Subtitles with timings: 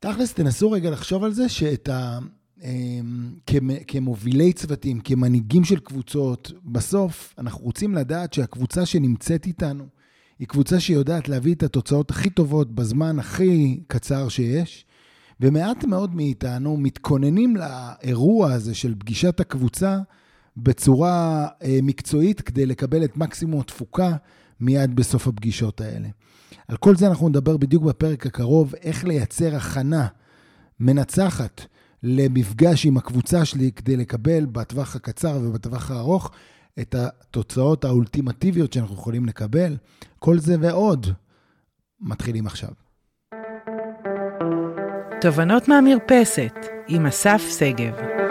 [0.00, 2.18] תכלס, תנסו רגע לחשוב על זה שאת ה...
[2.62, 3.34] אמ,
[3.86, 9.84] כמובילי צוותים, כמנהיגים של קבוצות, בסוף אנחנו רוצים לדעת שהקבוצה שנמצאת איתנו
[10.38, 14.86] היא קבוצה שיודעת להביא את התוצאות הכי טובות בזמן הכי קצר שיש,
[15.40, 19.98] ומעט מאוד מאיתנו מתכוננים לאירוע הזה של פגישת הקבוצה
[20.56, 24.16] בצורה אה, מקצועית כדי לקבל את מקסימום התפוקה
[24.60, 26.08] מיד בסוף הפגישות האלה.
[26.68, 30.06] על כל זה אנחנו נדבר בדיוק בפרק הקרוב, איך לייצר הכנה
[30.80, 31.60] מנצחת
[32.02, 36.30] למפגש עם הקבוצה שלי כדי לקבל בטווח הקצר ובטווח הארוך
[36.78, 39.76] את התוצאות האולטימטיביות שאנחנו יכולים לקבל.
[40.18, 41.06] כל זה ועוד
[42.00, 42.70] מתחילים עכשיו.
[45.20, 46.54] תובנות מהמרפסת
[46.88, 48.29] עם אסף שגב.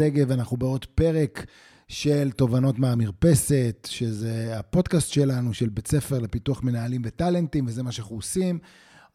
[0.00, 1.46] שגב, ואנחנו בעוד פרק
[1.88, 8.16] של תובנות מהמרפסת, שזה הפודקאסט שלנו, של בית ספר לפיתוח מנהלים וטאלנטים, וזה מה שאנחנו
[8.16, 8.58] עושים,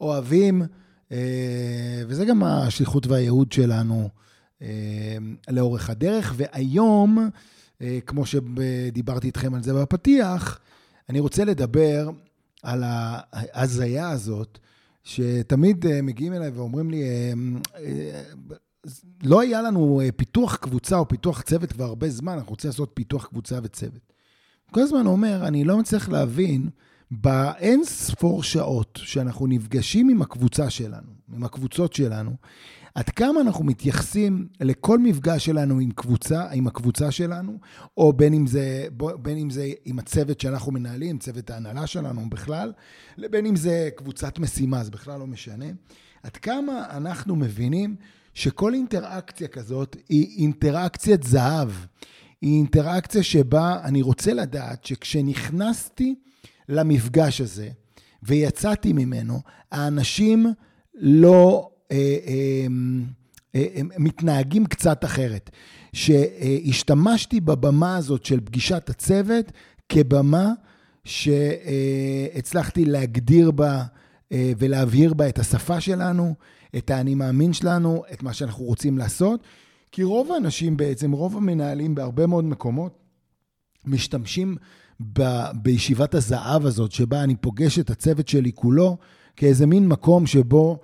[0.01, 0.61] אוהבים,
[1.11, 4.09] אה, וזה גם השליחות והייעוד שלנו
[4.61, 4.67] אה,
[5.49, 6.33] לאורך הדרך.
[6.37, 7.29] והיום,
[7.81, 10.59] אה, כמו שדיברתי איתכם על זה בפתיח,
[11.09, 12.09] אני רוצה לדבר
[12.63, 14.59] על ההזיה הזאת,
[15.03, 17.03] שתמיד מגיעים אליי ואומרים לי,
[19.23, 22.91] לא היה לנו אה, פיתוח קבוצה או פיתוח צוות כבר הרבה זמן, אנחנו רוצים לעשות
[22.93, 24.13] פיתוח קבוצה וצוות.
[24.71, 26.69] כל הזמן אומר, אני לא מצליח להבין,
[27.11, 32.31] באין ספור שעות שאנחנו נפגשים עם הקבוצה שלנו, עם הקבוצות שלנו,
[32.95, 37.57] עד כמה אנחנו מתייחסים לכל מפגש שלנו עם קבוצה, עם הקבוצה שלנו,
[37.97, 38.87] או בין אם זה,
[39.21, 42.73] בין אם זה עם הצוות שאנחנו מנהלים, צוות ההנהלה שלנו בכלל,
[43.17, 45.65] לבין אם זה קבוצת משימה, זה בכלל לא משנה.
[46.23, 47.95] עד כמה אנחנו מבינים
[48.35, 51.69] שכל אינטראקציה כזאת היא אינטראקציית זהב.
[52.41, 56.15] היא אינטראקציה שבה אני רוצה לדעת שכשנכנסתי
[56.69, 57.69] למפגש הזה
[58.23, 59.41] ויצאתי ממנו,
[59.71, 60.45] האנשים
[60.93, 62.65] לא אה, אה,
[63.55, 65.49] אה, אה, מתנהגים קצת אחרת.
[65.93, 69.51] שהשתמשתי בבמה הזאת של פגישת הצוות
[69.89, 70.51] כבמה
[71.03, 73.83] שהצלחתי להגדיר בה
[74.33, 76.35] ולהבהיר בה את השפה שלנו,
[76.77, 79.43] את האני מאמין שלנו, את מה שאנחנו רוצים לעשות.
[79.91, 82.99] כי רוב האנשים בעצם, רוב המנהלים בהרבה מאוד מקומות,
[83.85, 84.55] משתמשים
[85.13, 88.97] ב, בישיבת הזהב הזאת, שבה אני פוגש את הצוות שלי כולו,
[89.35, 90.79] כאיזה מין מקום שבו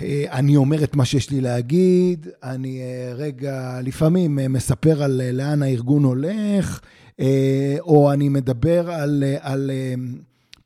[0.00, 5.20] אה, אני אומר את מה שיש לי להגיד, אני אה, רגע, לפעמים אה, מספר על
[5.32, 6.80] לאן הארגון הולך,
[7.80, 9.70] או אני מדבר על, על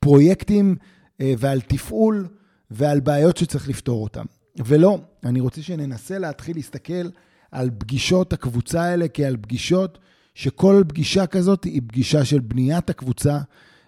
[0.00, 0.76] פרויקטים
[1.20, 2.28] ועל תפעול
[2.70, 4.24] ועל בעיות שצריך לפתור אותן.
[4.64, 7.08] ולא, אני רוצה שננסה להתחיל להסתכל
[7.50, 9.98] על פגישות הקבוצה האלה כעל פגישות
[10.34, 13.38] שכל פגישה כזאת היא פגישה של בניית הקבוצה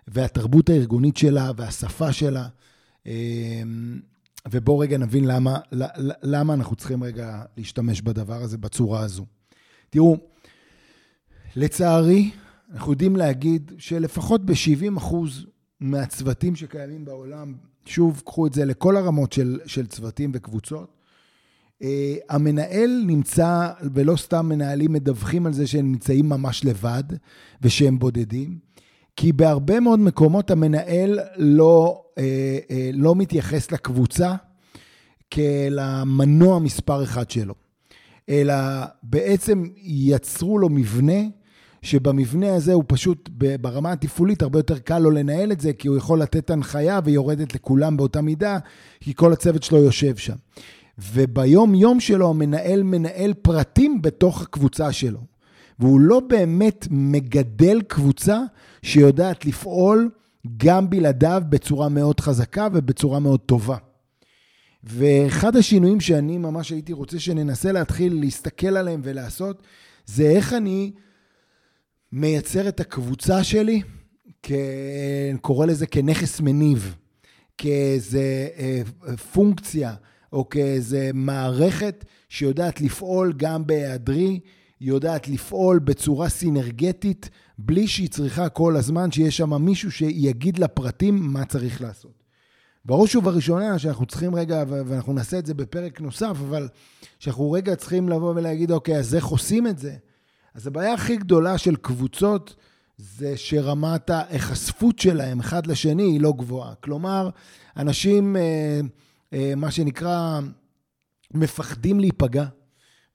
[0.09, 2.49] והתרבות הארגונית שלה והשפה שלה.
[3.06, 4.00] אמ,
[4.50, 5.59] ובואו רגע נבין למה,
[6.22, 9.27] למה אנחנו צריכים רגע להשתמש בדבר הזה בצורה הזו.
[9.91, 10.17] תראו,
[11.56, 12.31] לצערי,
[12.72, 15.15] אנחנו יודעים להגיד שלפחות ב-70%
[15.81, 20.94] מהצוותים שקיימים בעולם, שוב, קחו את זה לכל הרמות של, של צוותים וקבוצות.
[21.83, 21.87] Uh,
[22.28, 27.03] המנהל נמצא, ולא סתם מנהלים מדווחים על זה שהם נמצאים ממש לבד
[27.62, 28.59] ושהם בודדים,
[29.17, 32.21] כי בהרבה מאוד מקומות המנהל לא, uh, uh,
[32.93, 34.34] לא מתייחס לקבוצה
[35.31, 37.55] כאל המנוע מספר אחד שלו,
[38.28, 38.55] אלא
[39.03, 41.22] בעצם יצרו לו מבנה
[41.83, 43.28] שבמבנה הזה הוא פשוט,
[43.61, 47.15] ברמה התפעולית, הרבה יותר קל לו לנהל את זה, כי הוא יכול לתת הנחיה והיא
[47.15, 48.59] יורדת לכולם באותה מידה,
[49.00, 50.37] כי כל הצוות שלו יושב שם.
[50.99, 55.21] וביום-יום שלו המנהל מנהל פרטים בתוך הקבוצה שלו.
[55.78, 58.41] והוא לא באמת מגדל קבוצה
[58.83, 60.11] שיודעת לפעול
[60.56, 63.77] גם בלעדיו בצורה מאוד חזקה ובצורה מאוד טובה.
[64.84, 69.62] ואחד השינויים שאני ממש הייתי רוצה שננסה להתחיל להסתכל עליהם ולעשות,
[70.06, 70.93] זה איך אני
[72.12, 73.82] מייצר את הקבוצה שלי,
[74.43, 74.52] כ...
[75.40, 76.94] קורא לזה כנכס מניב,
[77.58, 78.82] כאיזה אה,
[79.32, 79.94] פונקציה
[80.32, 84.40] או כאיזה מערכת שיודעת לפעול גם בהיעדרי,
[84.81, 91.44] יודעת לפעול בצורה סינרגטית, בלי שהיא צריכה כל הזמן שיש שם מישהו שיגיד לפרטים מה
[91.44, 92.19] צריך לעשות.
[92.84, 96.69] בראש ובראשונה, שאנחנו צריכים רגע, ואנחנו נעשה את זה בפרק נוסף, אבל
[97.19, 99.96] שאנחנו רגע צריכים לבוא ולהגיד, אוקיי, אז איך עושים את זה?
[100.55, 102.55] אז הבעיה הכי גדולה של קבוצות
[102.99, 106.75] זה שרמת ההיחשפות שלהם אחד לשני היא לא גבוהה.
[106.75, 107.31] כלומר,
[107.77, 108.81] אנשים אה,
[109.33, 110.41] אה, מה שנקרא,
[111.35, 112.45] מפחדים להיפגע.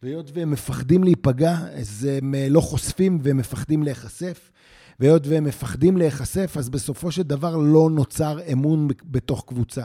[0.03, 4.51] והיות והם מפחדים להיפגע, אז הם לא חושפים והם מפחדים להיחשף.
[4.99, 9.83] והיות והם מפחדים להיחשף, אז בסופו של דבר לא נוצר אמון בתוך קבוצה.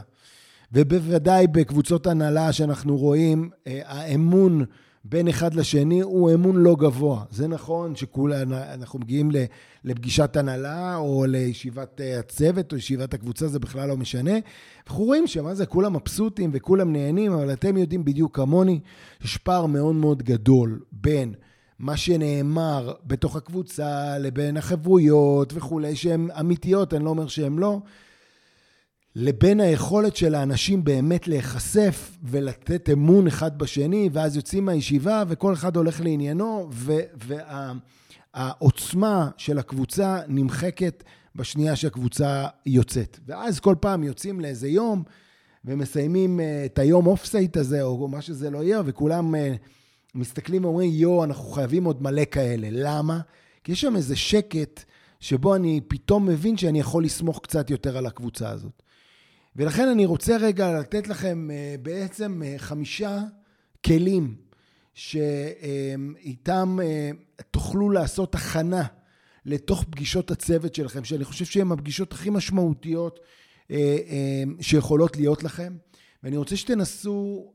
[0.73, 4.65] ובוודאי בקבוצות הנהלה שאנחנו רואים, האמון
[5.05, 7.25] בין אחד לשני הוא אמון לא גבוה.
[7.31, 9.31] זה נכון שאנחנו מגיעים
[9.85, 14.33] לפגישת הנהלה או לישיבת אה, הצוות או ישיבת הקבוצה, זה בכלל לא משנה.
[14.87, 18.81] אנחנו רואים שמה זה, כולם מבסוטים וכולם נהנים, אבל אתם יודעים בדיוק כמוני,
[19.25, 21.35] יש פער מאוד מאוד גדול בין
[21.79, 27.81] מה שנאמר בתוך הקבוצה לבין החברויות וכולי, שהן אמיתיות, אני לא אומר שהן לא.
[29.21, 35.77] לבין היכולת של האנשים באמת להיחשף ולתת אמון אחד בשני, ואז יוצאים מהישיבה וכל אחד
[35.77, 36.71] הולך לעניינו,
[38.35, 41.05] והעוצמה וה, של הקבוצה נמחקת
[41.35, 43.19] בשנייה שהקבוצה יוצאת.
[43.27, 45.03] ואז כל פעם יוצאים לאיזה יום
[45.65, 49.55] ומסיימים אה, את היום off-site הזה, או מה שזה לא יהיה, וכולם אה,
[50.15, 52.69] מסתכלים ואומרים, יואו, אנחנו חייבים עוד מלא כאלה.
[52.71, 53.21] למה?
[53.65, 54.85] כי יש שם איזה שקט
[55.21, 58.83] שבו אני פתאום מבין שאני יכול לסמוך קצת יותר על הקבוצה הזאת.
[59.59, 63.21] ולכן אני רוצה רגע לתת לכם אה, בעצם אה, חמישה
[63.85, 64.35] כלים
[64.95, 67.11] שאיתם אה,
[67.51, 68.83] תוכלו לעשות הכנה
[69.45, 73.21] לתוך פגישות הצוות שלכם, שאני חושב שהן הפגישות הכי משמעותיות
[74.61, 75.77] שיכולות להיות לכם.
[76.23, 77.53] ואני רוצה שתנסו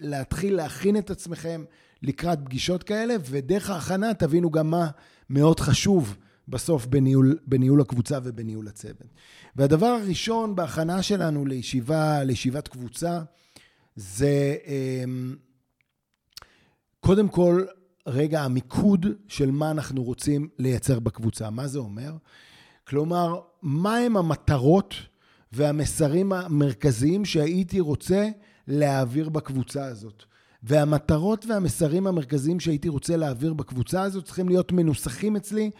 [0.00, 1.64] להתחיל להכין את עצמכם
[2.02, 4.88] לקראת פגישות כאלה, ודרך ההכנה תבינו גם מה
[5.30, 6.16] מאוד חשוב
[6.48, 9.06] בסוף בניהול, בניהול הקבוצה ובניהול הצוות.
[9.56, 13.22] והדבר הראשון בהכנה שלנו לישיבה, לישיבת קבוצה,
[13.96, 15.36] זה אמ,
[17.00, 17.64] קודם כל,
[18.06, 21.50] רגע, המיקוד של מה אנחנו רוצים לייצר בקבוצה.
[21.50, 22.12] מה זה אומר?
[22.88, 24.94] כלומר, מהם המטרות
[25.52, 28.28] והמסרים המרכזיים שהייתי רוצה
[28.68, 30.22] להעביר בקבוצה הזאת.
[30.62, 35.70] והמטרות והמסרים המרכזיים שהייתי רוצה להעביר בקבוצה הזאת צריכים להיות מנוסחים אצלי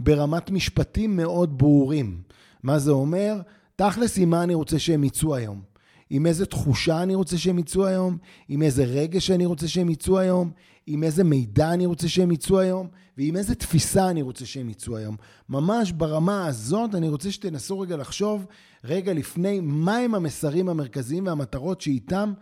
[0.00, 2.22] ברמת משפטים מאוד ברורים.
[2.62, 3.40] מה זה אומר?
[3.76, 5.74] תכלס, עם מה אני רוצה שהם יצאו היום.
[6.10, 8.18] עם איזה תחושה אני רוצה שהם יצאו היום,
[8.48, 10.50] עם איזה רגש אני רוצה שהם יצאו היום,
[10.86, 12.88] עם איזה מידע אני רוצה שהם יצאו היום,
[13.18, 15.16] ועם איזה תפיסה אני רוצה שהם יצאו היום.
[15.48, 18.46] ממש ברמה הזאת אני רוצה שתנסו רגע לחשוב
[18.84, 22.32] רגע לפני מהם המסרים המרכזיים והמטרות שאיתם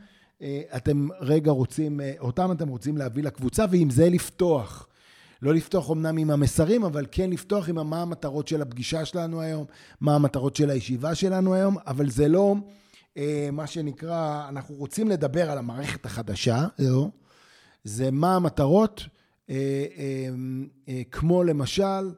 [0.43, 4.89] אה, אתם רגע רוצים, אה, אותם אתם רוצים להביא לקבוצה, ועם זה לפתוח.
[5.43, 9.65] לא לפתוח אמנם עם המסרים, אבל כן לפתוח עם מה המטרות של הפגישה שלנו היום,
[10.01, 12.55] מה המטרות של הישיבה שלנו היום, אבל זה לא
[13.17, 17.09] אה, מה שנקרא, אנחנו רוצים לדבר על המערכת החדשה, לא.
[17.85, 19.05] זה מה המטרות,
[19.51, 19.57] אה,
[20.89, 22.11] אה, כמו למשל,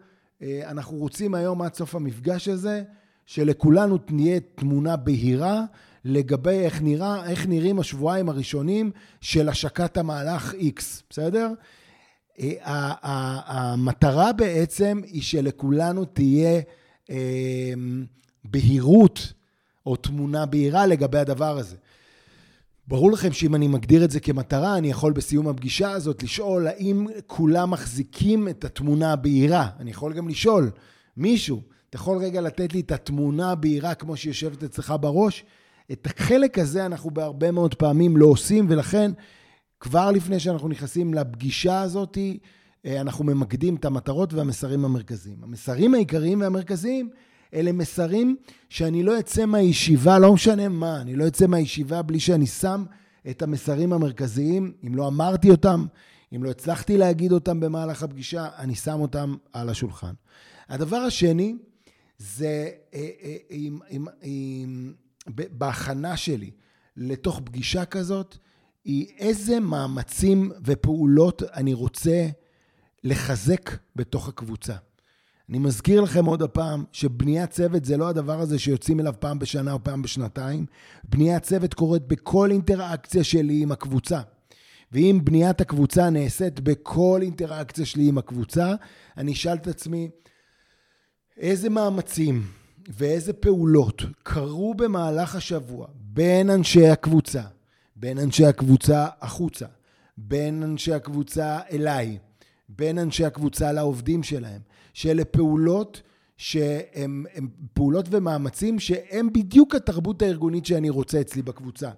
[0.65, 2.82] אנחנו רוצים היום עד סוף המפגש הזה,
[3.27, 5.65] שלכולנו תהיה תמונה בהירה
[6.05, 11.53] לגבי איך, נראה, איך נראים השבועיים הראשונים של השקת המהלך X, בסדר?
[12.41, 12.95] אה,
[13.47, 16.61] המטרה בעצם היא שלכולנו תהיה
[17.11, 17.73] אה,
[18.45, 19.33] בהירות
[19.87, 21.77] או תמונה בהירה לגבי הדבר הזה.
[22.89, 27.07] ברור לכם שאם אני מגדיר את זה כמטרה, אני יכול בסיום הפגישה הזאת לשאול האם
[27.27, 29.69] כולם מחזיקים את התמונה הבהירה.
[29.81, 30.71] אני יכול גם לשאול
[31.17, 35.45] מישהו, אתה יכול רגע לתת לי את התמונה הבהירה כמו שהיא יושבת אצלך בראש?
[35.93, 39.13] את החלק הזה אנחנו בהרבה מאוד פעמים לא עושים, ולכן
[39.84, 42.19] כבר לפני שאנחנו נכנסים לפגישה הזאת,
[42.86, 45.36] אה, אנחנו ממקדים את המטרות והמסרים המרכזיים.
[45.43, 47.10] המסרים העיקריים והמרכזיים
[47.55, 48.36] אלה מסרים
[48.69, 52.84] שאני לא אצא מהישיבה, לא משנה מה, אני לא אצא מהישיבה בלי שאני שם
[53.31, 55.86] את המסרים המרכזיים, אם לא אמרתי אותם,
[56.34, 60.12] אם לא הצלחתי להגיד אותם במהלך הפגישה, אני שם אותם על השולחן.
[60.69, 61.56] הדבר השני,
[62.19, 64.93] זה אה, אה, עם, עם, עם,
[65.36, 66.50] בהכנה שלי
[66.96, 68.36] לתוך פגישה כזאת,
[68.84, 72.29] היא איזה מאמצים ופעולות אני רוצה
[73.05, 74.74] לחזק בתוך הקבוצה.
[75.48, 79.72] אני מזכיר לכם עוד הפעם שבניית צוות זה לא הדבר הזה שיוצאים אליו פעם בשנה
[79.72, 80.67] או פעם בשנתיים.
[81.05, 84.20] בניית צוות קורית בכל אינטראקציה שלי עם הקבוצה.
[84.93, 88.74] ואם בניית הקבוצה נעשית בכל אינטראקציה שלי עם הקבוצה,
[89.17, 90.10] אני אשאל את עצמי,
[91.36, 92.43] איזה מאמצים
[92.88, 97.43] ואיזה פעולות קרו במהלך השבוע בין אנשי הקבוצה,
[97.96, 99.67] בין אנשי הקבוצה החוצה,
[100.19, 102.19] בין אנשי הקבוצה אליי,
[102.69, 104.60] בין אנשי הקבוצה לעובדים שלהם,
[104.93, 106.03] שאלה פעולות
[106.36, 107.24] שהן
[107.74, 111.91] פעולות ומאמצים שהם בדיוק התרבות הארגונית שאני רוצה אצלי בקבוצה.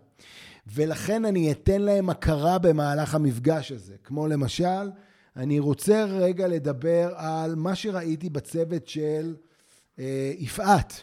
[0.66, 3.94] ולכן אני אתן להם הכרה במהלך המפגש הזה.
[4.04, 4.90] כמו למשל,
[5.36, 9.36] אני רוצה רגע לדבר על מה שראיתי בצוות של
[9.98, 11.02] אה, יפעת.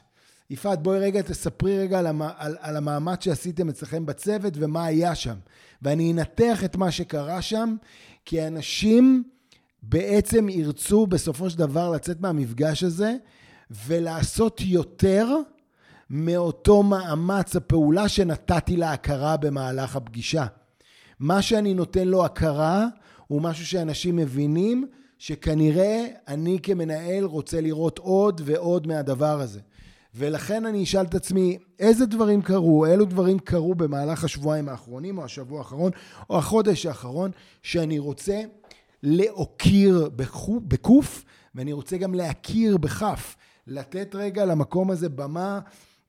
[0.54, 2.08] יפעת, בואי רגע תספרי רגע על,
[2.38, 5.36] על, על המאמץ שעשיתם אצלכם בצוות ומה היה שם.
[5.82, 7.76] ואני אנתח את מה שקרה שם,
[8.26, 9.24] כי אנשים
[9.84, 13.16] בעצם ירצו בסופו של דבר לצאת מהמפגש הזה
[13.88, 15.28] ולעשות יותר
[16.10, 20.46] מאותו מאמץ הפעולה שנתתי לה הכרה במהלך הפגישה.
[21.20, 22.88] מה שאני נותן לו הכרה
[23.28, 29.60] הוא משהו שאנשים מבינים שכנראה אני כמנהל רוצה לראות עוד ועוד מהדבר הזה.
[30.16, 35.26] ולכן אני אשאל את עצמי, איזה דברים קרו, אילו דברים קרו במהלך השבועיים האחרונים, או
[35.26, 35.92] השבוע האחרון,
[36.30, 37.32] או החודש האחרון,
[37.64, 38.42] שאני רוצה
[39.04, 40.10] להוקיר
[40.68, 43.36] בקוף, ואני רוצה גם להכיר בכף.
[43.68, 45.60] לתת רגע למקום הזה במה,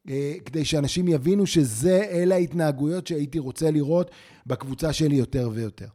[0.09, 4.11] אה, כדי שאנשים יבינו שזה, אלה ההתנהגויות שהייתי רוצה לראות
[4.47, 5.89] בקבוצה שלי יותר ויותר.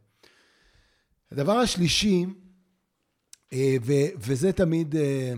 [1.31, 2.25] הדבר השלישי,
[3.53, 3.75] אה,
[4.17, 5.33] וזה תמיד, אה,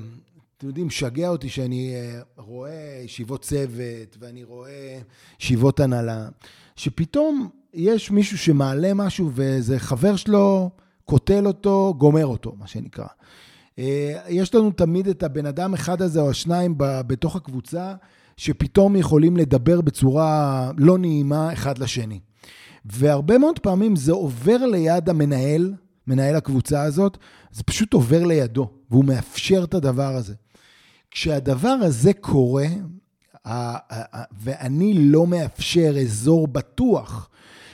[0.62, 1.96] אתם יודעים, משגע אותי שאני
[2.38, 5.00] רואה ישיבות צוות ואני רואה
[5.40, 6.30] ישיבות הנהלה,
[6.76, 10.70] שפתאום יש מישהו שמעלה משהו ואיזה חבר שלו
[11.06, 13.06] קוטל אותו, גומר אותו, מה שנקרא.
[14.28, 17.94] יש לנו תמיד את הבן אדם אחד הזה או השניים בתוך הקבוצה,
[18.38, 22.20] שפתאום יכולים לדבר בצורה לא נעימה אחד לשני.
[22.86, 25.74] והרבה מאוד פעמים זה עובר ליד המנהל,
[26.08, 27.18] מנהל הקבוצה הזאת,
[27.52, 30.34] זה פשוט עובר לידו, והוא מאפשר את הדבר הזה.
[31.12, 32.68] כשהדבר הזה קורה,
[34.40, 37.30] ואני לא מאפשר אזור בטוח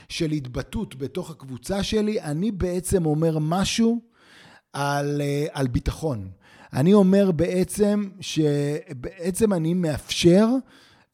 [0.10, 4.02] של התבטאות בתוך הקבוצה שלי, אני בעצם אומר משהו
[4.74, 6.30] על, על ביטחון.
[6.74, 10.48] אני אומר בעצם, שבעצם אני מאפשר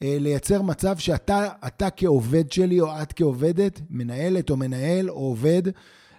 [0.04, 5.64] אה, לייצר מצב שאתה אתה כעובד שלי, או את כעובדת, מנהלת או מנהל או עובד,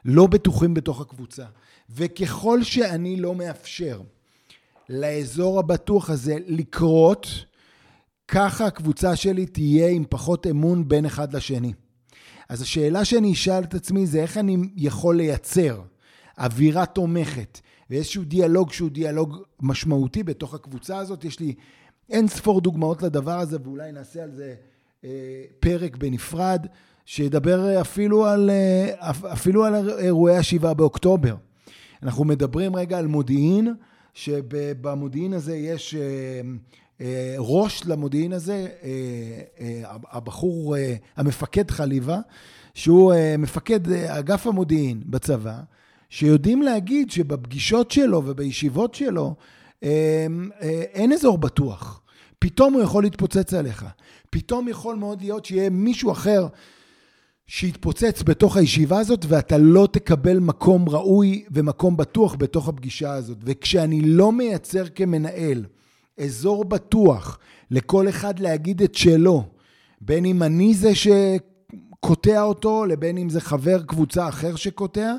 [0.05, 1.45] לא בטוחים בתוך הקבוצה.
[1.91, 4.01] וככל שאני לא מאפשר
[4.89, 7.27] לאזור הבטוח הזה לקרות,
[8.29, 11.73] ככה הקבוצה שלי תהיה עם פחות אמון בין אחד לשני.
[12.49, 15.83] אז השאלה שאני אשאל את עצמי זה איך אני יכול לייצר
[16.39, 17.61] אווירה תומכת,
[17.91, 21.25] ואיזשהו דיאלוג שהוא דיאלוג משמעותי בתוך הקבוצה הזאת.
[21.25, 21.55] יש לי
[22.11, 24.55] אין ספור דוגמאות לדבר הזה, ואולי נעשה על זה
[25.05, 25.11] אה,
[25.61, 26.67] פרק בנפרד,
[27.05, 31.35] שידבר אפילו על, אה, אפילו על אירועי השבעה באוקטובר.
[32.03, 33.75] אנחנו מדברים רגע על מודיעין,
[34.15, 35.95] שבמודיעין הזה יש...
[37.01, 38.69] אה, ראש למודיעין הזה,
[40.11, 40.77] הבחור,
[41.17, 42.19] המפקד חליבה,
[42.75, 45.61] שהוא מפקד אגף המודיעין בצבא,
[46.09, 49.35] שיודעים להגיד שבפגישות שלו ובישיבות שלו
[49.83, 50.27] אה,
[50.93, 52.01] אין אזור בטוח.
[52.39, 53.87] פתאום הוא יכול להתפוצץ עליך.
[54.31, 56.47] פתאום יכול מאוד להיות שיהיה מישהו אחר
[57.47, 63.39] שיתפוצץ בתוך הישיבה הזאת ואתה לא תקבל מקום ראוי ומקום בטוח בתוך הפגישה הזאת.
[63.45, 65.65] וכשאני לא מייצר כמנהל
[66.21, 67.39] אזור בטוח
[67.71, 69.45] לכל אחד להגיד את שלו,
[70.01, 75.15] בין אם אני זה שקוטע אותו, לבין אם זה חבר קבוצה אחר שקוטע,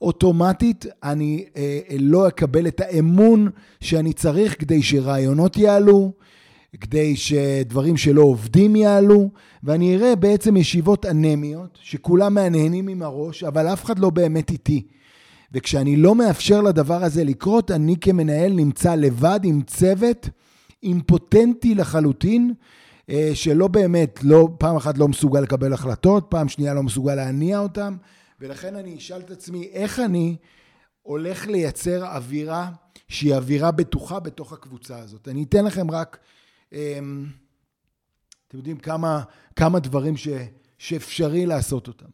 [0.00, 6.12] אוטומטית אני אה, לא אקבל את האמון שאני צריך כדי שרעיונות יעלו,
[6.80, 9.30] כדי שדברים שלא עובדים יעלו,
[9.62, 14.86] ואני אראה בעצם ישיבות אנמיות, שכולם מהנהנים עם הראש, אבל אף אחד לא באמת איתי.
[15.52, 20.28] וכשאני לא מאפשר לדבר הזה לקרות, אני כמנהל נמצא לבד עם צוות
[20.82, 22.54] אימפוטנטי לחלוטין,
[23.10, 27.58] אה, שלא באמת, לא, פעם אחת לא מסוגל לקבל החלטות, פעם שנייה לא מסוגל להניע
[27.58, 27.96] אותם,
[28.40, 30.36] ולכן אני אשאל את עצמי, איך אני
[31.02, 32.70] הולך לייצר אווירה
[33.08, 35.28] שהיא אווירה בטוחה בתוך הקבוצה הזאת.
[35.28, 36.18] אני אתן לכם רק,
[36.68, 39.22] אתם יודעים, כמה,
[39.56, 40.28] כמה דברים ש,
[40.78, 42.06] שאפשרי לעשות אותם.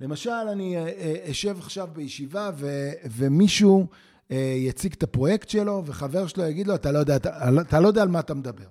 [0.00, 3.86] למשל, אני אה, אה, אשב עכשיו בישיבה ו, ומישהו
[4.30, 7.88] אה, יציג את הפרויקט שלו, וחבר שלו יגיד לו, אתה לא יודע, אתה, אתה לא
[7.88, 8.66] יודע על מה אתה מדבר.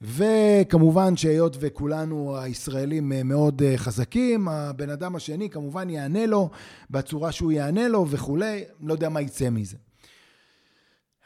[0.00, 6.50] וכמובן שהיות וכולנו הישראלים מאוד חזקים, הבן אדם השני כמובן יענה לו
[6.90, 9.76] בצורה שהוא יענה לו וכולי, לא יודע מה יצא מזה.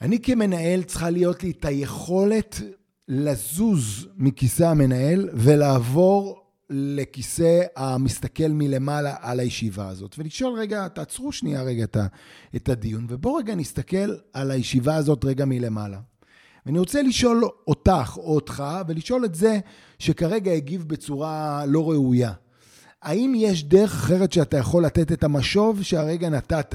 [0.00, 2.60] אני כמנהל צריכה להיות לי את היכולת
[3.08, 11.84] לזוז מכיסא המנהל ולעבור לכיסא המסתכל מלמעלה על הישיבה הזאת, ולשאול רגע, תעצרו שנייה רגע
[12.56, 15.98] את הדיון, ובואו רגע נסתכל על הישיבה הזאת רגע מלמעלה.
[16.66, 19.58] ואני רוצה לשאול אותך או אותך, ולשאול את זה
[19.98, 22.32] שכרגע הגיב בצורה לא ראויה.
[23.02, 26.74] האם יש דרך אחרת שאתה יכול לתת את המשוב שהרגע נתת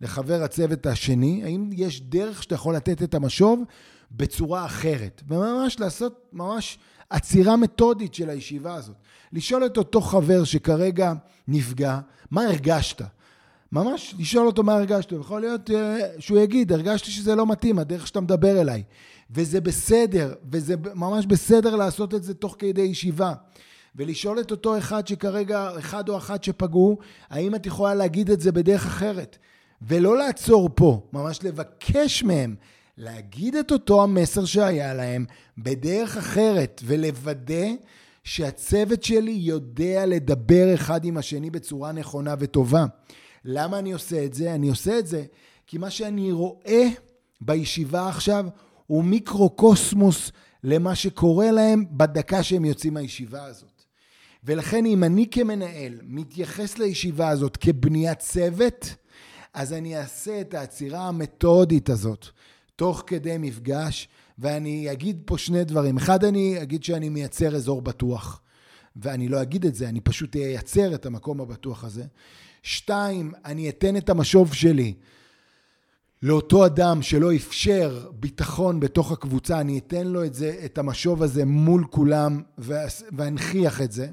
[0.00, 1.44] לחבר הצוות השני?
[1.44, 3.64] האם יש דרך שאתה יכול לתת את המשוב
[4.10, 5.22] בצורה אחרת?
[5.28, 6.78] וממש לעשות ממש
[7.10, 8.96] עצירה מתודית של הישיבה הזאת.
[9.32, 11.12] לשאול את אותו חבר שכרגע
[11.48, 11.98] נפגע,
[12.30, 13.02] מה הרגשת?
[13.72, 15.12] ממש לשאול אותו מה הרגשת.
[15.12, 18.82] יכול להיות אה, שהוא יגיד, הרגשתי שזה לא מתאים, הדרך שאתה מדבר אליי.
[19.30, 23.34] וזה בסדר, וזה ממש בסדר לעשות את זה תוך כדי ישיבה.
[23.96, 26.98] ולשאול את אותו אחד שכרגע, אחד או אחת שפגעו,
[27.30, 29.38] האם את יכולה להגיד את זה בדרך אחרת?
[29.82, 32.54] ולא לעצור פה, ממש לבקש מהם
[32.96, 35.24] להגיד את אותו המסר שהיה להם
[35.58, 37.66] בדרך אחרת, ולוודא
[38.24, 42.84] שהצוות שלי יודע לדבר אחד עם השני בצורה נכונה וטובה.
[43.44, 44.54] למה אני עושה את זה?
[44.54, 45.24] אני עושה את זה
[45.66, 46.88] כי מה שאני רואה
[47.40, 48.46] בישיבה עכשיו
[48.86, 50.32] הוא מיקרוקוסמוס
[50.64, 53.82] למה שקורה להם בדקה שהם יוצאים מהישיבה הזאת.
[54.44, 58.94] ולכן אם אני כמנהל מתייחס לישיבה הזאת כבניית צוות,
[59.58, 62.26] אז אני אעשה את העצירה המתודית הזאת
[62.76, 65.96] תוך כדי מפגש, ואני אגיד פה שני דברים.
[65.96, 68.40] אחד, אני אגיד שאני מייצר אזור בטוח,
[68.96, 72.04] ואני לא אגיד את זה, אני פשוט אייצר את המקום הבטוח הזה.
[72.62, 74.94] שתיים, אני אתן את המשוב שלי
[76.22, 81.44] לאותו אדם שלא אפשר ביטחון בתוך הקבוצה, אני אתן לו את זה, את המשוב הזה
[81.44, 82.42] מול כולם
[83.12, 84.08] ואנכיח את זה.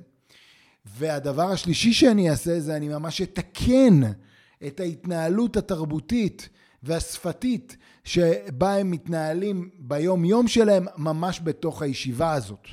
[0.85, 4.01] והדבר השלישי שאני אעשה זה אני ממש אתקן
[4.67, 6.49] את ההתנהלות התרבותית
[6.83, 12.67] והשפתית שבה הם מתנהלים ביום יום שלהם ממש בתוך הישיבה הזאת.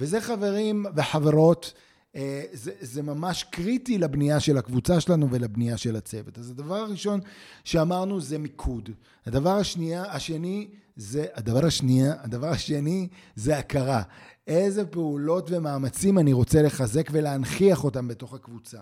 [0.00, 1.72] וזה חברים וחברות
[2.16, 6.38] אה, זה, זה ממש קריטי לבנייה של הקבוצה שלנו ולבנייה של הצוות.
[6.38, 7.20] אז הדבר הראשון
[7.64, 8.90] שאמרנו זה מיקוד.
[9.26, 14.02] הדבר השנייה, השני זה, הדבר השנייה, הדבר השני זה הכרה.
[14.46, 18.78] איזה פעולות ומאמצים אני רוצה לחזק ולהנכיח אותם בתוך הקבוצה.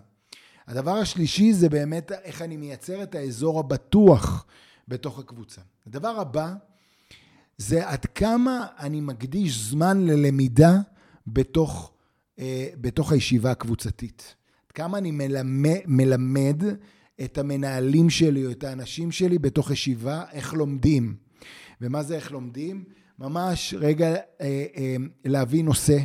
[0.66, 4.46] הדבר השלישי זה באמת איך אני מייצר את האזור הבטוח
[4.88, 5.60] בתוך הקבוצה.
[5.86, 6.54] הדבר הבא
[7.58, 10.74] זה עד כמה אני מקדיש זמן ללמידה
[11.26, 11.92] בתוך
[12.38, 14.34] אה, בתוך הישיבה הקבוצתית.
[14.74, 16.62] כמה אני מלמד, מלמד
[17.24, 21.16] את המנהלים שלי או את האנשים שלי בתוך ישיבה, איך לומדים.
[21.80, 22.84] ומה זה איך לומדים?
[23.18, 25.98] ממש רגע אה, אה, להביא נושא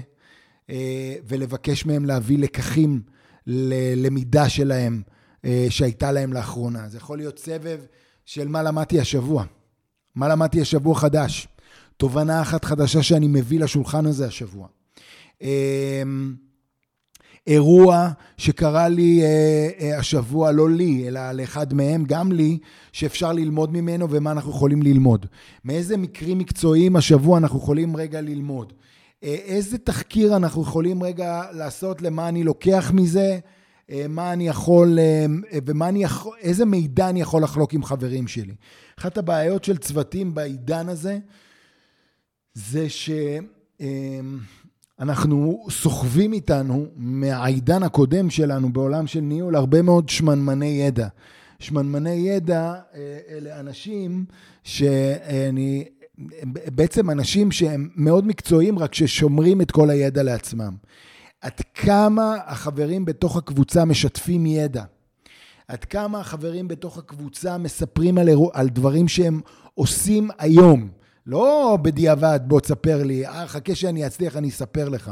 [0.69, 3.01] אה, ולבקש מהם להביא לקחים
[3.47, 5.01] ללמידה שלהם
[5.45, 6.89] אה, שהייתה להם לאחרונה.
[6.89, 7.79] זה יכול להיות סבב
[8.25, 9.43] של מה למדתי השבוע,
[10.15, 11.47] מה למדתי השבוע חדש,
[11.97, 14.67] תובנה אחת חדשה שאני מביא לשולחן הזה השבוע.
[15.41, 16.35] אמ,
[17.47, 22.57] אירוע שקרה לי אה, אה, השבוע, לא לי, אלא לאחד מהם, גם לי,
[22.91, 25.25] שאפשר ללמוד ממנו ומה אנחנו יכולים ללמוד.
[25.65, 28.73] מאיזה מקרים מקצועיים השבוע אנחנו יכולים רגע ללמוד.
[29.23, 33.39] אה, איזה תחקיר אנחנו יכולים רגע לעשות למה אני לוקח מזה,
[34.09, 34.99] מה אני יכול,
[35.65, 38.53] ומה אני יכול, איזה מידע אני יכול לחלוק עם חברים שלי.
[38.99, 41.17] אחת הבעיות של צוותים בעידן הזה,
[42.53, 43.09] זה ש...
[45.01, 51.07] אנחנו סוחבים איתנו מהעידן הקודם שלנו בעולם של ניהול הרבה מאוד שמנמני ידע.
[51.59, 54.25] שמנמני ידע אה, אלה אנשים
[54.63, 55.85] שאני,
[56.75, 60.75] בעצם אנשים שהם מאוד מקצועיים רק ששומרים את כל הידע לעצמם.
[61.41, 64.83] עד כמה החברים בתוך הקבוצה משתפים ידע.
[65.67, 69.41] עד כמה החברים בתוך הקבוצה מספרים על, על דברים שהם
[69.73, 71.00] עושים היום.
[71.25, 75.11] לא בדיעבד, בוא תספר לי, אה, חכה שאני אצליח, אני אספר לך.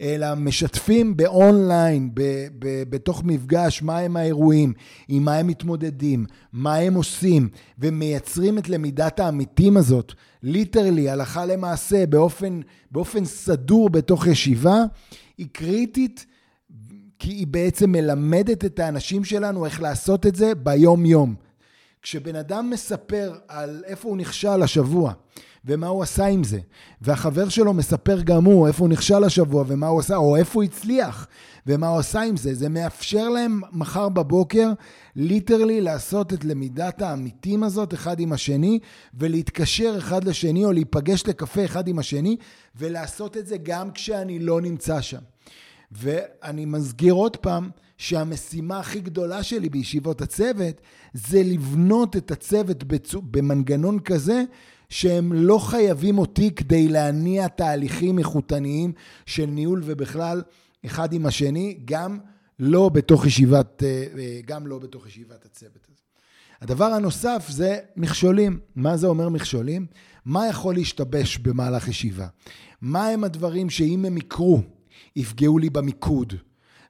[0.00, 2.22] אלא משתפים באונליין, ב,
[2.58, 4.72] ב, בתוך מפגש, מה הם האירועים,
[5.08, 10.12] עם מה הם מתמודדים, מה הם עושים, ומייצרים את למידת העמיתים הזאת,
[10.42, 12.60] literally, הלכה למעשה, באופן,
[12.90, 14.84] באופן סדור בתוך ישיבה,
[15.38, 16.26] היא קריטית,
[17.18, 21.34] כי היא בעצם מלמדת את האנשים שלנו איך לעשות את זה ביום-יום.
[22.02, 25.12] כשבן אדם מספר על איפה הוא נכשל השבוע,
[25.64, 26.58] ומה הוא עשה עם זה.
[27.00, 30.62] והחבר שלו מספר גם הוא איפה הוא נכשל השבוע ומה הוא עשה, או איפה הוא
[30.62, 31.26] הצליח
[31.66, 32.54] ומה הוא עשה עם זה.
[32.54, 34.72] זה מאפשר להם מחר בבוקר
[35.16, 38.78] ליטרלי לעשות את למידת העמיתים הזאת אחד עם השני,
[39.14, 42.36] ולהתקשר אחד לשני, או להיפגש לקפה אחד עם השני,
[42.76, 45.20] ולעשות את זה גם כשאני לא נמצא שם.
[45.92, 50.80] ואני מזכיר עוד פעם, שהמשימה הכי גדולה שלי בישיבות הצוות
[51.14, 52.84] זה לבנות את הצוות
[53.30, 54.44] במנגנון כזה
[54.88, 58.92] שהם לא חייבים אותי כדי להניע תהליכים איכותניים
[59.26, 60.42] של ניהול ובכלל
[60.86, 62.18] אחד עם השני, גם
[62.58, 66.00] לא בתוך ישיבת, אה, אה, גם לא בתוך ישיבת הצוות הזה.
[66.60, 68.60] הדבר הנוסף זה מכשולים.
[68.76, 69.86] מה זה אומר מכשולים?
[70.24, 72.26] מה יכול להשתבש במהלך ישיבה?
[72.80, 74.62] מה הם הדברים שאם הם יקרו,
[75.16, 76.32] יפגעו לי במיקוד?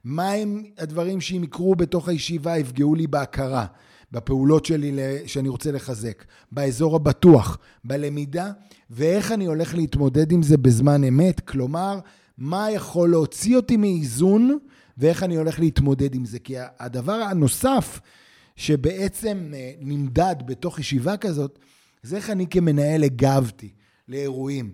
[0.03, 3.65] מה הם הדברים שאם יקרו בתוך הישיבה, יפגעו לי בהכרה?
[4.11, 8.51] בפעולות שלי שאני רוצה לחזק, באזור הבטוח, בלמידה,
[8.89, 11.99] ואיך אני הולך להתמודד עם זה בזמן אמת, כלומר,
[12.37, 14.57] מה יכול להוציא אותי מאיזון
[14.97, 16.39] ואיך אני הולך להתמודד עם זה.
[16.39, 17.99] כי הדבר הנוסף
[18.55, 21.59] שבעצם אה, נמדד בתוך ישיבה כזאת,
[22.03, 23.69] זה איך אני כמנהל הגבתי
[24.07, 24.71] לאירועים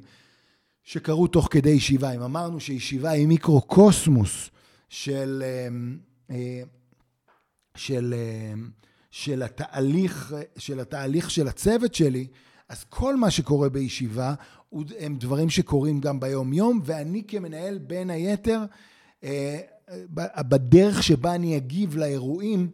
[0.89, 2.11] שקרו תוך כדי ישיבה.
[2.11, 4.49] אם אמרנו שישיבה היא מיקרו-קוסמוס
[4.89, 5.43] של,
[6.31, 6.61] אה,
[7.75, 8.13] של,
[9.11, 12.27] של, התהליך, של התהליך של הצוות שלי,
[12.69, 14.33] אז כל מה שקורה בישיבה
[14.99, 18.59] הם דברים שקורים גם ביום-יום, ואני כמנהל, בין היתר,
[19.23, 19.59] אה,
[20.49, 22.71] בדרך שבה אני אגיב לאירועים,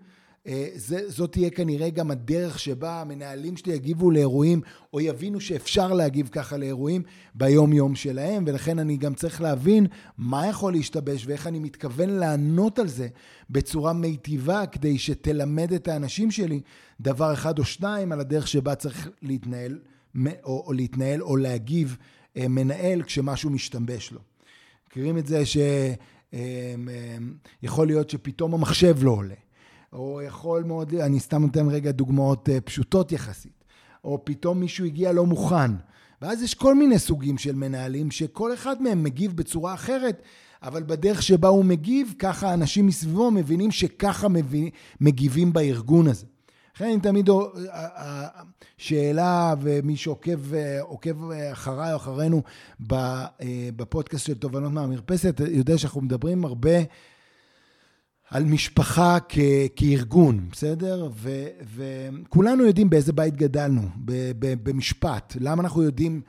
[0.47, 0.67] אה,
[1.07, 4.61] זאת תהיה כנראה גם הדרך שבה המנהלים שלי יגיבו לאירועים,
[4.93, 7.03] או יבינו שאפשר להגיב ככה לאירועים
[7.35, 12.87] ביום-יום שלהם, ולכן אני גם צריך להבין מה יכול להשתבש ואיך אני מתכוון לענות על
[12.87, 13.07] זה
[13.49, 16.61] בצורה מיטיבה, כדי שתלמד את האנשים שלי
[17.01, 19.79] דבר אחד או שניים על הדרך שבה צריך להתנהל,
[20.43, 21.97] או, או להתנהל או להגיב
[22.37, 24.19] אה, מנהל כשמשהו משתבש לו.
[24.87, 25.57] מכירים את זה ש...
[27.63, 29.35] יכול להיות שפתאום המחשב לא עולה,
[29.93, 33.63] או יכול מאוד, אני סתם נותן רגע דוגמאות אה, פשוטות יחסית,
[34.03, 35.71] או פתאום מישהו הגיע לא מוכן.
[36.21, 40.21] ואז יש כל מיני סוגים של מנהלים שכל אחד מהם מגיב בצורה אחרת,
[40.63, 44.27] אבל בדרך שבה הוא מגיב, ככה אנשים מסביבו מבינים שככה
[45.01, 46.25] מגיבים בארגון הזה.
[46.75, 47.35] לכן אני תמיד, אה,
[47.73, 48.27] אה,
[48.77, 52.41] שאלה, ומי שעוקב עוקב אחריי או אחרינו
[53.75, 56.71] בפודקאסט של תובנות מהמרפסת, יודע שאנחנו מדברים הרבה
[58.29, 59.37] על משפחה כ,
[59.75, 61.09] כארגון, בסדר?
[61.15, 65.33] ו, וכולנו יודעים באיזה בית גדלנו, ב, ב, במשפט.
[65.39, 66.21] למה אנחנו יודעים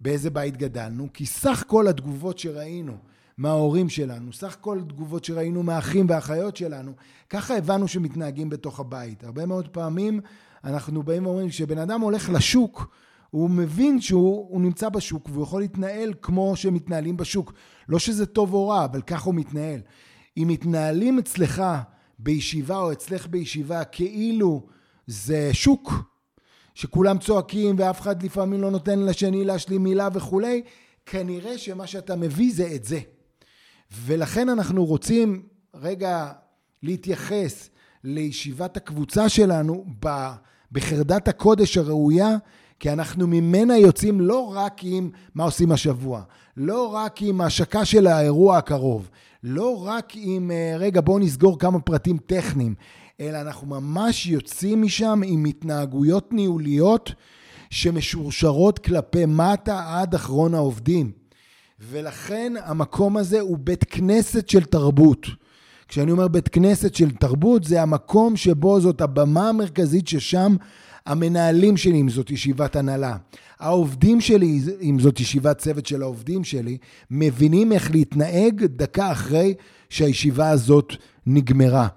[0.00, 1.08] באיזה בית גדלנו?
[1.12, 2.96] כי סך כל התגובות שראינו
[3.38, 6.92] מההורים שלנו, סך כל התגובות שראינו מהאחים והאחיות שלנו,
[7.30, 9.24] ככה הבנו שמתנהגים בתוך הבית.
[9.24, 10.20] הרבה מאוד פעמים
[10.64, 12.94] אנחנו באים ואומרים, כשבן אדם הולך לשוק,
[13.30, 17.52] הוא מבין שהוא נמצא בשוק והוא יכול להתנהל כמו שמתנהלים בשוק.
[17.88, 19.80] לא שזה טוב או רע, אבל ככה הוא מתנהל.
[20.36, 21.62] אם מתנהלים אצלך
[22.18, 24.66] בישיבה או אצלך בישיבה כאילו
[25.06, 25.92] זה שוק,
[26.74, 30.62] שכולם צועקים ואף אחד לפעמים לא נותן לשני להשלים מילה וכולי,
[31.06, 33.00] כנראה שמה שאתה מביא זה את זה.
[33.92, 35.42] ולכן אנחנו רוצים
[35.74, 36.32] רגע
[36.82, 37.70] להתייחס
[38.04, 39.84] לישיבת הקבוצה שלנו
[40.72, 42.36] בחרדת הקודש הראויה,
[42.80, 46.22] כי אנחנו ממנה יוצאים לא רק עם מה עושים השבוע,
[46.56, 49.10] לא רק עם השקה של האירוע הקרוב,
[49.46, 52.74] לא רק עם, אה, רגע, בואו נסגור כמה פרטים טכניים,
[53.20, 57.12] אלא אנחנו ממש יוצאים משם עם התנהגויות ניהוליות
[57.70, 61.12] שמשורשרות כלפי מטה עד אחרון העובדים.
[61.80, 65.26] ולכן המקום הזה הוא בית כנסת של תרבות.
[65.88, 70.56] כשאני אומר בית כנסת של תרבות, זה המקום שבו זאת הבמה המרכזית ששם
[71.06, 73.16] המנהלים שלי, אם זאת ישיבת הנהלה,
[73.58, 76.78] העובדים שלי, אם זאת ישיבת צוות של העובדים שלי,
[77.10, 79.54] מבינים איך להתנהג דקה אחרי
[79.88, 80.92] שהישיבה הזאת
[81.26, 81.88] נגמרה.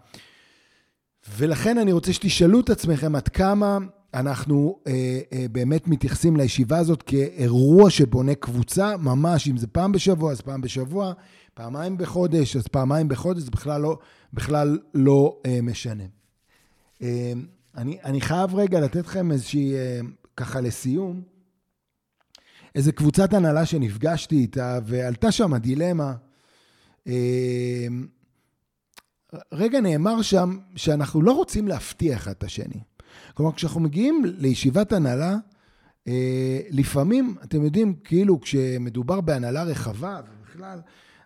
[1.37, 3.77] ולכן אני רוצה שתשאלו את עצמכם עד כמה
[4.13, 10.31] אנחנו אה, אה, באמת מתייחסים לישיבה הזאת כאירוע שבונה קבוצה, ממש, אם זה פעם בשבוע,
[10.31, 11.13] אז פעם בשבוע,
[11.53, 13.97] פעמיים בחודש, אז פעמיים בחודש, זה בכלל לא,
[14.33, 16.03] בכלל לא אה, משנה.
[17.01, 17.33] אה,
[17.77, 19.99] אני, אני חייב רגע לתת לכם איזושהי, אה,
[20.37, 21.21] ככה לסיום,
[22.75, 26.13] איזה קבוצת הנהלה שנפגשתי איתה, ועלתה שם דילמה.
[27.07, 27.87] אה,
[29.51, 32.81] רגע נאמר שם שאנחנו לא רוצים להפתיע את השני.
[33.33, 35.35] כלומר, כשאנחנו מגיעים לישיבת הנהלה,
[36.07, 40.79] אה, לפעמים, אתם יודעים, כאילו כשמדובר בהנהלה רחבה, ובכלל,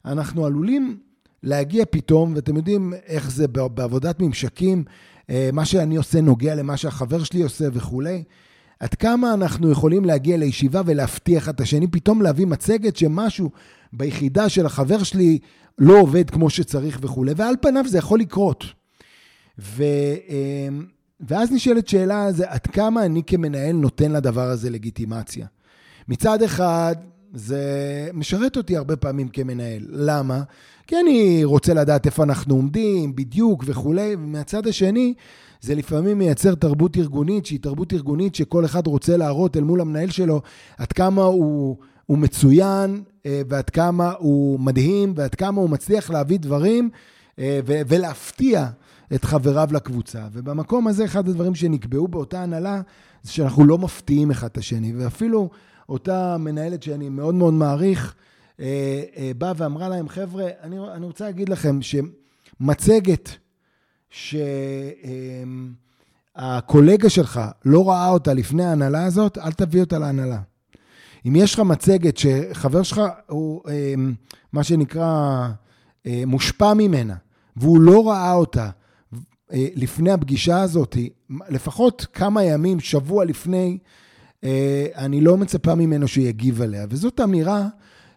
[0.05, 0.99] אנחנו עלולים
[1.43, 4.83] להגיע פתאום, ואתם יודעים איך זה בעבודת ממשקים,
[5.53, 8.23] מה שאני עושה נוגע למה שהחבר שלי עושה וכולי.
[8.79, 13.49] עד כמה אנחנו יכולים להגיע לישיבה ולהבטיח את השני, פתאום להביא מצגת שמשהו
[13.93, 15.39] ביחידה של החבר שלי
[15.77, 18.65] לא עובד כמו שצריך וכולי, ועל פניו זה יכול לקרות.
[19.59, 19.83] ו,
[20.29, 20.67] אה,
[21.19, 25.47] ואז נשאלת שאלה, זה עד כמה אני כמנהל נותן לדבר הזה לגיטימציה.
[26.07, 26.95] מצד אחד,
[27.33, 27.61] זה
[28.13, 29.83] משרת אותי הרבה פעמים כמנהל.
[29.89, 30.41] למה?
[30.87, 35.13] כי אני רוצה לדעת איפה אנחנו עומדים, בדיוק וכולי, ומהצד השני,
[35.61, 40.09] זה לפעמים מייצר תרבות ארגונית, שהיא תרבות ארגונית שכל אחד רוצה להראות אל מול המנהל
[40.09, 40.41] שלו
[40.77, 46.39] עד כמה הוא, הוא מצוין, אה, ועד כמה הוא מדהים, ועד כמה הוא מצליח להביא
[46.39, 46.89] דברים
[47.39, 48.67] אה, ולהפתיע
[49.13, 50.27] את חבריו לקבוצה.
[50.33, 52.81] ובמקום הזה, אחד הדברים שנקבעו באותה הנהלה,
[53.23, 55.49] זה שאנחנו לא מפתיעים אחד את השני, ואפילו
[55.91, 58.15] אותה מנהלת שאני מאוד מאוד מעריך,
[58.59, 63.29] אה, אה, באה ואמרה להם, חבר'ה, אני, אני רוצה להגיד לכם שמצגת
[66.39, 70.39] שהקולגה שלך לא ראה אותה לפני ההנהלה הזאת, אל תביא אותה להנהלה.
[71.27, 73.93] אם יש לך מצגת שחבר שלך הוא, אה,
[74.53, 75.47] מה שנקרא,
[76.27, 77.15] מושפע ממנה,
[77.55, 78.69] והוא לא ראה אותה
[79.53, 80.97] אה, לפני הפגישה הזאת,
[81.49, 83.87] לפחות כמה ימים, שבוע לפני, אה,
[84.95, 86.85] אני לא מצפה ממנו שיגיב עליה.
[86.89, 87.67] וזאת אמירה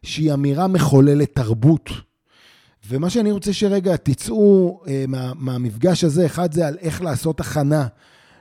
[0.03, 1.91] שהיא אמירה מחוללת תרבות.
[2.89, 7.87] ומה שאני רוצה שרגע תצאו אה, מה, מהמפגש הזה, אחד זה על איך לעשות הכנה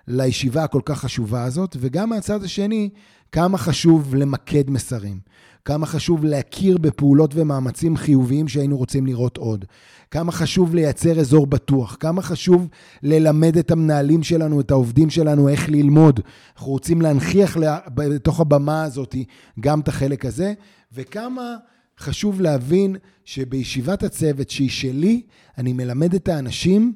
[0.07, 2.89] לישיבה הכל כך חשובה הזאת, וגם מהצד השני,
[3.31, 5.19] כמה חשוב למקד מסרים.
[5.65, 9.65] כמה חשוב להכיר בפעולות ומאמצים חיוביים שהיינו רוצים לראות עוד.
[10.11, 12.67] כמה חשוב לייצר אזור בטוח, כמה חשוב
[13.03, 16.19] ללמד את המנהלים שלנו, את העובדים שלנו, איך ללמוד.
[16.55, 17.57] אנחנו רוצים להנכיח
[17.95, 19.15] בתוך הבמה הזאת
[19.59, 20.53] גם את החלק הזה,
[20.93, 21.55] וכמה
[21.99, 25.21] חשוב להבין שבישיבת הצוות שהיא שלי,
[25.57, 26.93] אני מלמד את האנשים